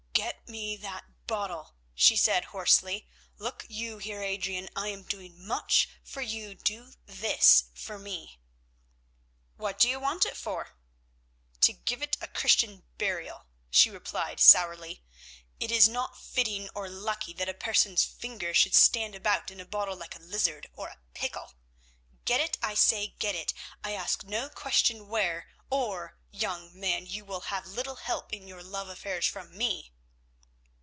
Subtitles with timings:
[0.13, 3.07] "Get me that bottle," she said hoarsely.
[3.37, 8.37] "Look you, Heer Adrian, I am doing much for you, do this for me."
[9.55, 10.75] "What do you want it for?"
[11.61, 15.01] "To give it Christian burial," she replied sourly.
[15.61, 19.65] "It is not fitting or lucky that a person's finger should stand about in a
[19.65, 20.27] bottle like a caul
[20.75, 21.55] or a lizard.
[22.25, 27.65] Get it, I say get it—I ask no question where—or, young man, you will have
[27.67, 29.93] little help in your love affairs from me."